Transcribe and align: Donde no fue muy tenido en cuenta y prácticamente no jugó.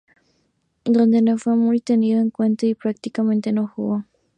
Donde 0.83 1.21
no 1.21 1.37
fue 1.37 1.55
muy 1.55 1.79
tenido 1.79 2.19
en 2.21 2.31
cuenta 2.31 2.65
y 2.65 2.73
prácticamente 2.73 3.51
no 3.51 3.67
jugó. 3.67 4.03